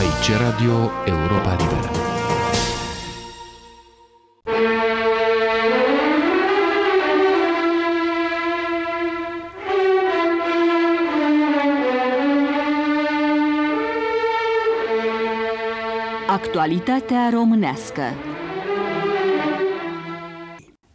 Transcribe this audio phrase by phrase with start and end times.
[0.00, 1.90] Aici Radio Europa Liberă.
[16.28, 18.02] Actualitatea românească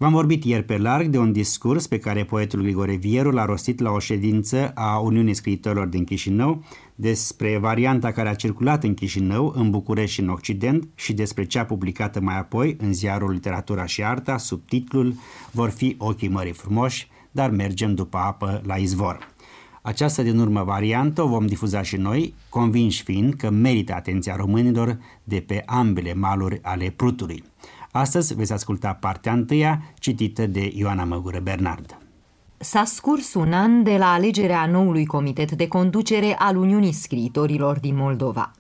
[0.02, 3.80] V-am vorbit ieri pe larg de un discurs pe care poetul Grigore Vieru l-a rostit
[3.80, 6.64] la o ședință a Uniunii Scriitorilor din Chișinău
[6.96, 11.66] despre varianta care a circulat în Chișinău, în București și în Occident și despre cea
[11.66, 15.14] publicată mai apoi în ziarul Literatura și Arta sub titlul
[15.52, 19.34] Vor fi ochii mării frumoși, dar mergem după apă la izvor.
[19.82, 25.00] Această din urmă variantă o vom difuza și noi, convinși fiind că merită atenția românilor
[25.24, 27.44] de pe ambele maluri ale Prutului.
[27.92, 31.98] Astăzi veți asculta partea întâia, citită de Ioana Măgură Bernard.
[32.58, 37.96] S-a scurs un an de la alegerea noului comitet de conducere al Uniunii Scriitorilor din
[37.96, 38.52] Moldova.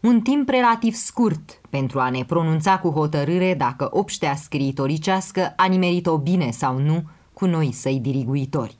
[0.00, 6.18] Un timp relativ scurt pentru a ne pronunța cu hotărâre dacă obștea scriitoricească a nimerit-o
[6.18, 8.76] bine sau nu cu noi săi diriguitori.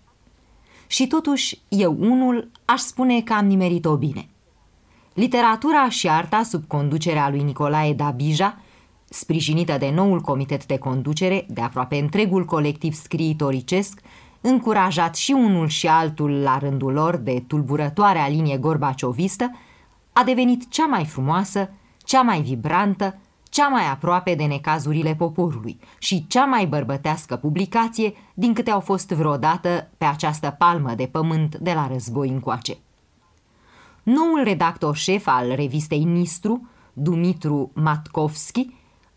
[0.87, 4.29] Și totuși, eu unul aș spune că am nimerit-o bine.
[5.15, 8.61] Literatura și arta sub conducerea lui Nicolae Dabija
[9.09, 14.01] sprijinită de noul comitet de conducere, de aproape întregul colectiv scriitoricesc,
[14.41, 19.51] încurajat și unul și altul la rândul lor de tulburătoarea linie gorbaciovistă,
[20.13, 26.27] a devenit cea mai frumoasă, cea mai vibrantă, cea mai aproape de necazurile poporului și
[26.27, 31.73] cea mai bărbătească publicație din câte au fost vreodată pe această palmă de pământ de
[31.73, 32.77] la război încoace.
[34.03, 38.75] Noul redactor șef al revistei Nistru, Dumitru Matkovski,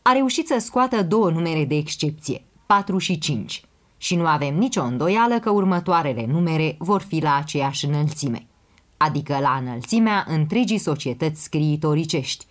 [0.10, 3.62] a reușit să scoată două numere de excepție, 4 și 5,
[3.98, 8.48] și nu avem nicio îndoială că următoarele numere vor fi la aceeași înălțime,
[8.98, 12.46] adică la înălțimea întregii societăți scriitoricești,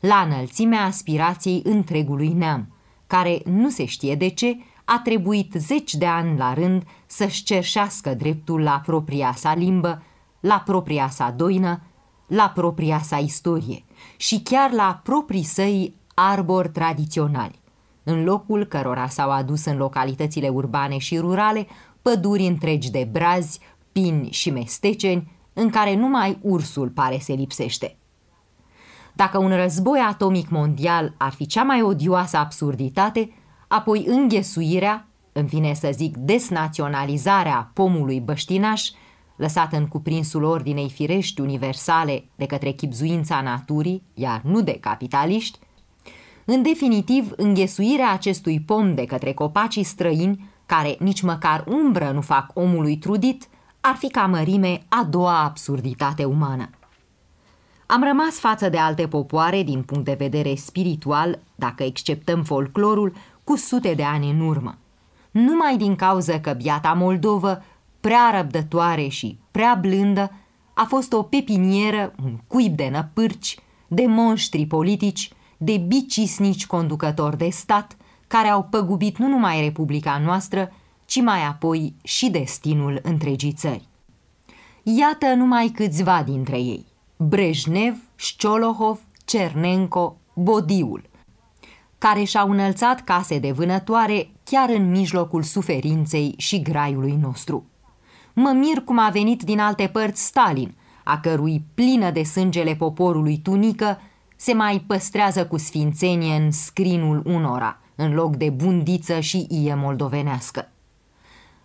[0.00, 2.68] la înălțimea aspirației întregului neam,
[3.06, 8.14] care, nu se știe de ce, a trebuit zeci de ani la rând să-și cerșească
[8.14, 10.02] dreptul la propria sa limbă,
[10.40, 11.80] la propria sa doină,
[12.26, 13.84] la propria sa istorie
[14.16, 17.60] și chiar la proprii săi arbori tradiționali,
[18.02, 21.66] în locul cărora s-au adus în localitățile urbane și rurale
[22.02, 23.60] păduri întregi de brazi,
[23.92, 27.96] pini și mesteceni, în care numai ursul pare se lipsește.
[29.12, 33.30] Dacă un război atomic mondial ar fi cea mai odioasă absurditate,
[33.68, 38.90] apoi înghesuirea, în fine să zic desnaționalizarea pomului băștinaș,
[39.36, 45.58] lăsat în cuprinsul ordinei firești universale de către chipzuința naturii, iar nu de capitaliști,
[46.44, 52.50] în definitiv, înghesuirea acestui pom de către copacii străini, care nici măcar umbră nu fac
[52.54, 53.48] omului trudit,
[53.80, 56.70] ar fi ca mărime a doua absurditate umană.
[57.86, 63.12] Am rămas față de alte popoare din punct de vedere spiritual, dacă exceptăm folclorul,
[63.44, 64.78] cu sute de ani în urmă.
[65.30, 67.62] Numai din cauza că biata Moldovă,
[68.00, 70.30] prea răbdătoare și prea blândă,
[70.74, 77.48] a fost o pepinieră, un cuib de năpârci, de monștri politici, de bicisnici conducători de
[77.48, 80.72] stat care au păgubit nu numai Republica noastră,
[81.04, 83.88] ci mai apoi și destinul întregii țări.
[84.82, 86.86] Iată numai câțiva dintre ei.
[87.16, 91.02] Brejnev, Șciolohov, Cernenco, Bodiul,
[91.98, 97.64] care și-au înălțat case de vânătoare chiar în mijlocul suferinței și graiului nostru.
[98.32, 103.38] Mă mir cum a venit din alte părți Stalin, a cărui plină de sângele poporului
[103.38, 103.98] tunică
[104.36, 110.68] se mai păstrează cu sfințenie în scrinul unora, în loc de bundiță și ie moldovenească.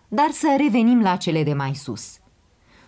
[0.08, 2.18] Dar să revenim la cele de mai sus.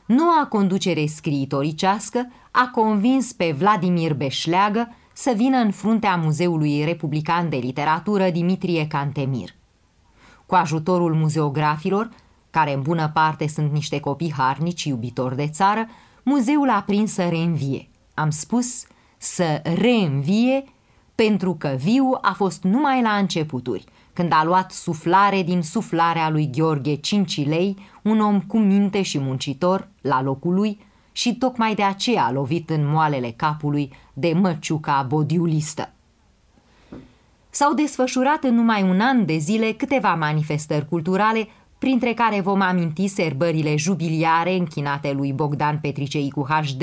[0.06, 7.56] Noua conducere scriitoricească a convins pe Vladimir Beșleagă să vină în fruntea Muzeului Republican de
[7.56, 9.49] Literatură Dimitrie Cantemir.
[10.47, 12.10] Cu ajutorul muzeografilor,
[12.50, 15.87] care în bună parte sunt niște copii harnici iubitori de țară,
[16.22, 17.88] muzeul a prins să reînvie.
[18.14, 18.84] Am spus
[19.22, 20.64] să reînvie
[21.14, 26.50] pentru că viu a fost numai la începuturi, când a luat suflare din suflarea lui
[26.50, 30.80] Gheorghe Cincilei, un om cu minte și muncitor, la locul lui,
[31.12, 35.92] și tocmai de aceea a lovit în moalele capului de măciuca bodiulistă.
[37.50, 41.48] S-au desfășurat în numai un an de zile câteva manifestări culturale,
[41.78, 46.82] printre care vom aminti serbările jubiliare închinate lui Bogdan Petricei cu HD,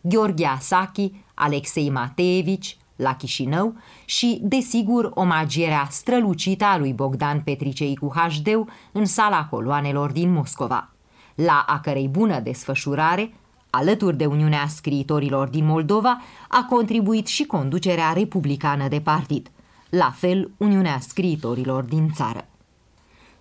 [0.00, 3.74] Gheorghe Asachi, Alexei Mateevici, la Chișinău
[4.04, 8.48] și, desigur, omagierea strălucită a lui Bogdan Petricei cu hd
[8.92, 10.90] în sala coloanelor din Moscova,
[11.34, 13.32] la a cărei bună desfășurare,
[13.70, 19.50] Alături de Uniunea Scriitorilor din Moldova a contribuit și conducerea republicană de partid,
[19.90, 22.48] la fel Uniunea Scriitorilor din țară.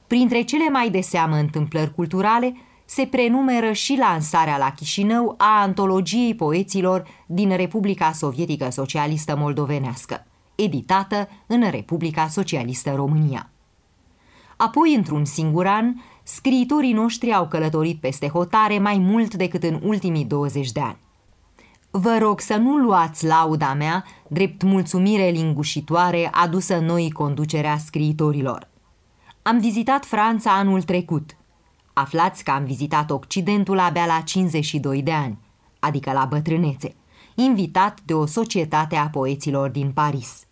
[0.07, 2.55] Printre cele mai de seamă întâmplări culturale
[2.85, 11.29] se prenumeră și lansarea la Chișinău a antologiei poeților din Republica Sovietică Socialistă Moldovenească, editată
[11.47, 13.49] în Republica Socialistă România.
[14.57, 15.93] Apoi, într-un singur an,
[16.23, 20.97] scriitorii noștri au călătorit peste hotare mai mult decât în ultimii 20 de ani.
[21.91, 28.67] Vă rog să nu luați lauda mea drept mulțumire lingușitoare adusă noi conducerea scriitorilor.
[29.41, 31.35] Am vizitat Franța anul trecut.
[31.97, 35.37] Aflați că am vizitat Occidentul abia la 52 de ani,
[35.79, 36.95] adică la bătrânețe,
[37.35, 40.45] invitat de o societate a poeților din Paris.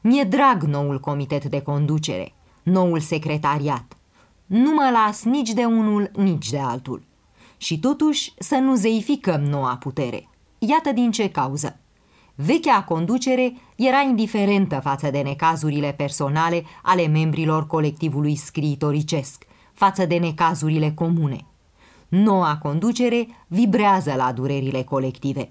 [0.00, 3.96] Mi-e drag noul comitet de conducere, noul secretariat.
[4.46, 7.06] Nu mă las nici de unul, nici de altul.
[7.56, 10.28] Și totuși să nu zeificăm noua putere.
[10.58, 11.80] Iată din ce cauză.
[12.34, 19.46] Vechea conducere era indiferentă față de necazurile personale ale membrilor colectivului scriitoricesc,
[19.78, 21.44] față de necazurile comune.
[22.08, 25.50] Noua conducere vibrează la durerile colective,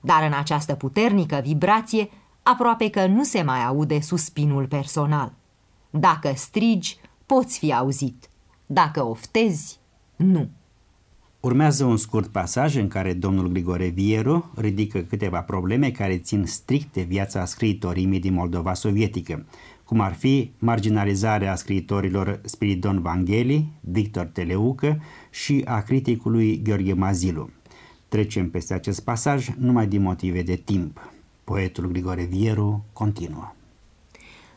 [0.00, 2.08] dar în această puternică vibrație
[2.42, 5.32] aproape că nu se mai aude suspinul personal.
[5.90, 6.96] Dacă strigi,
[7.26, 8.28] poți fi auzit.
[8.66, 9.78] Dacă oftezi,
[10.16, 10.48] nu.
[11.40, 16.92] Urmează un scurt pasaj în care domnul Grigore Vieru ridică câteva probleme care țin strict
[16.92, 19.46] de viața scriitorimii din Moldova sovietică,
[19.88, 25.00] cum ar fi marginalizarea scriitorilor Spiridon Vangheli, Victor Teleucă
[25.30, 27.50] și a criticului Gheorghe Mazilu.
[28.08, 31.10] Trecem peste acest pasaj numai din motive de timp.
[31.44, 33.54] Poetul Grigore Vieru continuă.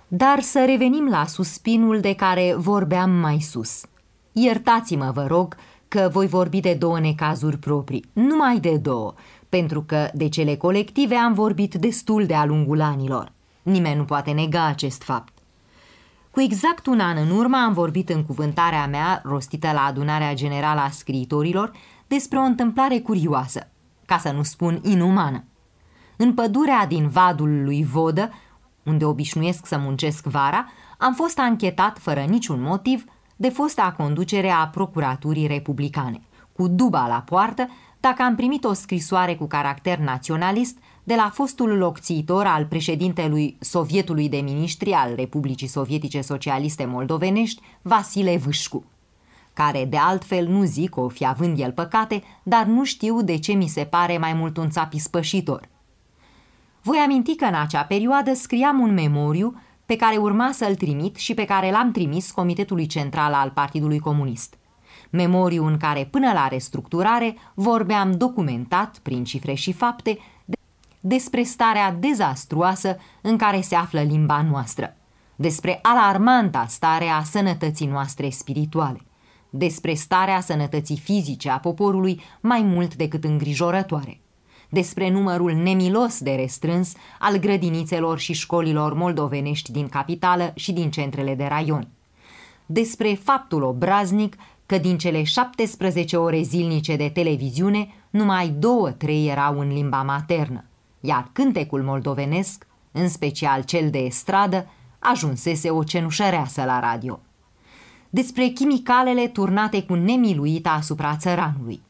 [0.08, 3.86] Dar să revenim la suspinul de care vorbeam mai sus.
[4.32, 5.56] Iertați-mă, vă rog,
[5.88, 9.14] că voi vorbi de două necazuri proprii, numai de două,
[9.50, 13.32] pentru că de cele colective am vorbit destul de-a lungul anilor.
[13.62, 15.34] Nimeni nu poate nega acest fapt.
[16.32, 20.80] Cu exact un an în urmă am vorbit în cuvântarea mea, rostită la adunarea generală
[20.80, 21.72] a scriitorilor,
[22.08, 23.72] despre o întâmplare curioasă,
[24.06, 25.44] ca să nu spun inumană.
[26.18, 28.32] În pădurea din vadul lui Vodă,
[28.84, 30.66] unde obișnuiesc să muncesc vara,
[30.98, 33.04] am fost anchetat fără niciun motiv
[33.36, 36.22] de fosta conducere a Procuraturii Republicane,
[36.54, 37.68] cu duba la poartă,
[38.00, 44.30] dacă am primit o scrisoare cu caracter naționalist de la fostul locțiitor al președintelui Sovietului
[44.30, 48.84] de Ministri al Republicii Sovietice Socialiste Moldovenești, Vasile Vâșcu,
[49.54, 53.52] care de altfel nu zic o fi având el păcate, dar nu știu de ce
[53.52, 55.70] mi se pare mai mult un țap ispășitor.
[56.82, 61.34] Voi aminti că în acea perioadă scriam un memoriu pe care urma să-l trimit și
[61.34, 64.56] pe care l-am trimis Comitetului Central al Partidului Comunist.
[65.10, 70.18] Memoriu în care, până la restructurare, vorbeam documentat, prin cifre și fapte,
[71.02, 74.96] despre starea dezastruoasă în care se află limba noastră,
[75.36, 79.02] despre alarmanta stare a sănătății noastre spirituale,
[79.50, 84.22] despre starea sănătății fizice a poporului mai mult decât îngrijorătoare
[84.72, 91.36] despre numărul nemilos de restrâns al grădinițelor și școlilor moldovenești din capitală și din centrele
[91.36, 91.88] de raion,
[92.66, 99.68] despre faptul obraznic că din cele 17 ore zilnice de televiziune, numai două-trei erau în
[99.68, 100.66] limba maternă,
[101.02, 104.68] iar cântecul moldovenesc, în special cel de estradă,
[105.00, 107.20] ajunsese o cenușăreasă la radio.
[108.10, 111.82] Despre chimicalele turnate cu nemiluită asupra țăranului.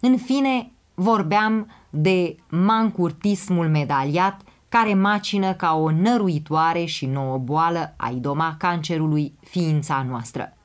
[0.00, 8.08] În fine, vorbeam de mancurtismul medaliat care macină ca o năruitoare și nouă boală a
[8.08, 10.56] idoma cancerului ființa noastră.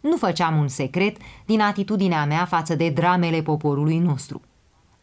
[0.00, 4.40] Nu făceam un secret din atitudinea mea față de dramele poporului nostru.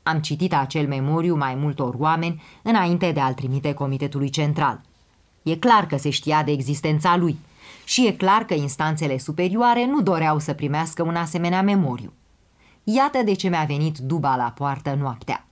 [0.07, 4.81] Am citit acel memoriu mai multor oameni înainte de a-l trimite Comitetului Central.
[5.43, 7.38] E clar că se știa de existența lui
[7.83, 12.13] și e clar că instanțele superioare nu doreau să primească un asemenea memoriu.
[12.83, 15.47] Iată de ce mi-a venit duba la poartă noaptea.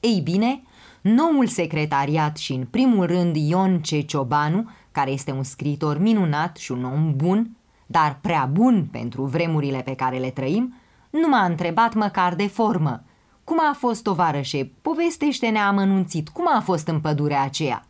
[0.00, 0.62] Ei bine,
[1.00, 4.06] noul secretariat și în primul rând Ion C.
[4.06, 7.56] Ciobanu, care este un scriitor minunat și un om bun,
[7.86, 10.74] dar prea bun pentru vremurile pe care le trăim,
[11.10, 13.02] nu m-a întrebat măcar de formă.
[13.46, 14.70] Cum a fost, tovarășe?
[14.82, 16.28] Povestește-ne amănunțit.
[16.28, 17.86] Cum a fost în pădurea aceea?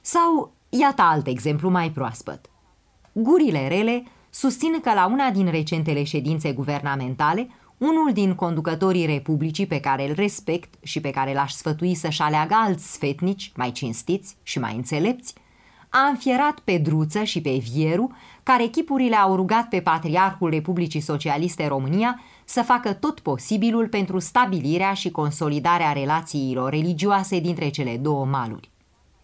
[0.00, 2.50] Sau, iată alt exemplu mai proaspăt.
[3.12, 7.48] Gurile rele susțin că la una din recentele ședințe guvernamentale,
[7.78, 12.54] unul din conducătorii Republicii pe care îl respect și pe care l-aș sfătui să-și aleagă
[12.56, 15.34] alți sfetnici, mai cinstiți și mai înțelepți,
[15.88, 18.12] a înfierat pe Druță și pe Vieru,
[18.42, 24.92] care echipurile au rugat pe Patriarhul Republicii Socialiste România să facă tot posibilul pentru stabilirea
[24.92, 28.70] și consolidarea relațiilor religioase dintre cele două maluri.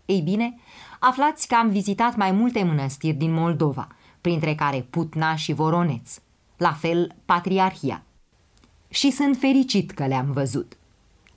[0.05, 0.59] Ei bine,
[1.01, 3.89] aflați că am vizitat mai multe mănăstiri din Moldova,
[4.21, 6.19] printre care Putna și Voroneț,
[6.57, 8.03] la fel Patriarhia.
[8.89, 10.77] Și sunt fericit că le-am văzut.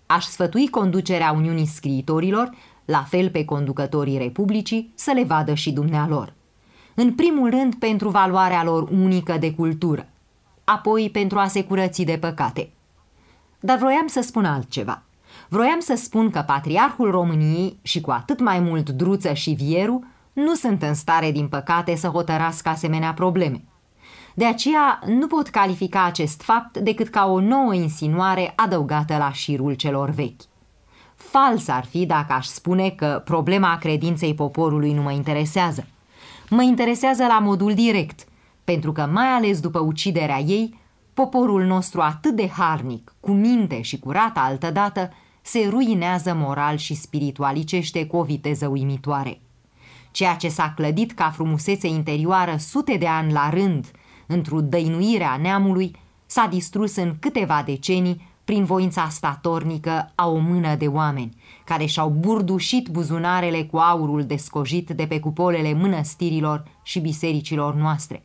[0.05, 2.49] Aș sfătui conducerea Uniunii Scriitorilor,
[2.85, 6.33] la fel pe conducătorii Republicii, să le vadă și dumnealor.
[6.95, 10.09] În primul rând pentru valoarea lor unică de cultură,
[10.73, 12.69] apoi pentru a se curăți de păcate.
[13.59, 15.03] Dar vroiam să spun altceva.
[15.47, 20.53] Vroiam să spun că Patriarhul României și cu atât mai mult Druță și Vieru nu
[20.53, 23.63] sunt în stare, din păcate, să hotărască asemenea probleme.
[24.33, 29.73] De aceea nu pot califica acest fapt decât ca o nouă insinuare adăugată la șirul
[29.73, 30.41] celor vechi.
[31.15, 35.87] Fals ar fi dacă aș spune că problema credinței poporului nu mă interesează.
[36.49, 38.27] Mă interesează la modul direct,
[38.69, 40.79] pentru că mai ales după uciderea ei,
[41.13, 45.09] poporul nostru atât de harnic, cu minte și curată altădată,
[45.41, 49.41] se ruinează moral și spiritualicește cu o viteză uimitoare.
[50.11, 53.91] Ceea ce s-a clădit ca frumusețe interioară sute de ani la rând,
[54.27, 55.95] într-o dăinuire a neamului,
[56.25, 61.35] s-a distrus în câteva decenii prin voința statornică a o mână de oameni,
[61.65, 68.23] care și-au burdușit buzunarele cu aurul descojit de pe cupolele mănăstirilor și bisericilor noastre.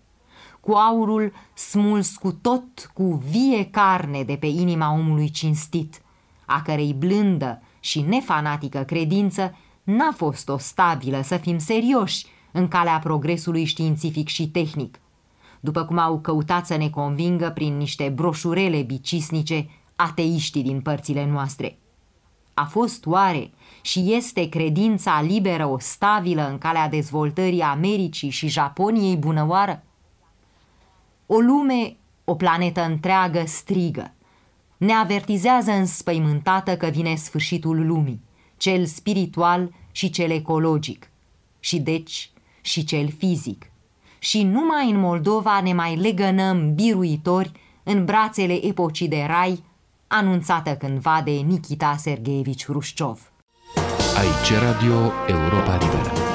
[0.65, 6.03] Cu aurul smuls cu tot cu vie carne de pe inima omului cinstit,
[6.47, 12.99] a cărei blândă și nefanatică credință n-a fost o stabilă, să fim serioși, în calea
[12.99, 15.01] progresului științific și tehnic,
[15.61, 21.79] după cum au căutat să ne convingă prin niște broșurele bicisnice ateiștii din părțile noastre.
[22.55, 23.51] A fost oare
[23.83, 29.83] și este credința liberă o stabilă în calea dezvoltării Americii și Japoniei bunăoară?
[31.27, 34.13] O lume, o planetă întreagă strigă.
[34.77, 38.23] Ne avertizează înspăimântată că vine sfârșitul lumii,
[38.57, 41.11] cel spiritual și cel ecologic,
[41.61, 43.71] și deci și cel fizic.
[44.19, 47.53] Și numai în Moldova ne mai legănăm biruitori
[47.83, 49.65] în brațele epocii de rai
[50.07, 53.33] anunțată cândva de Nikita Sergeevici Hrușciov.
[54.17, 56.34] Aici Radio Europa Liberă.